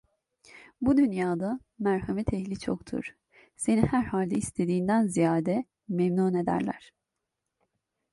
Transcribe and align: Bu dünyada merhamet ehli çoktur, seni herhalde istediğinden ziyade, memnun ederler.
Bu 0.81 0.97
dünyada 0.97 1.59
merhamet 1.79 2.33
ehli 2.33 2.59
çoktur, 2.59 3.15
seni 3.55 3.81
herhalde 3.81 4.35
istediğinden 4.35 5.07
ziyade, 5.07 5.65
memnun 5.89 6.33
ederler. 6.33 6.91